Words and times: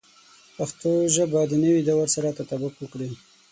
پښتو 0.57 0.91
ژبه 1.15 1.39
د 1.47 1.53
نوي 1.63 1.81
دور 1.89 2.07
سره 2.15 2.35
تطابق 2.39 2.73
وکړي. 2.79 3.11